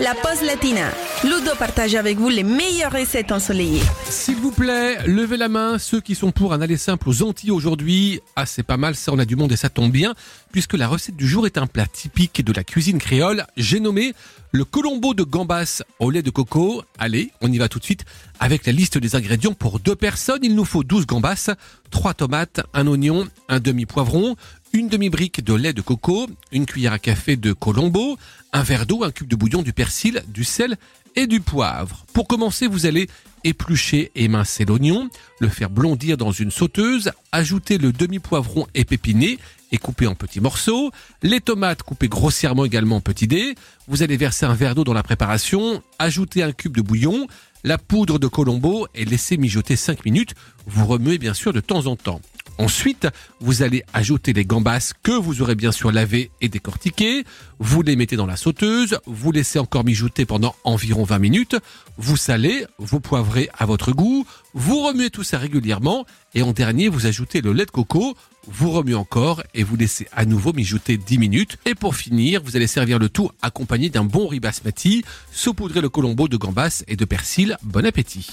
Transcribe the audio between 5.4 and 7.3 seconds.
main ceux qui sont pour un aller simple aux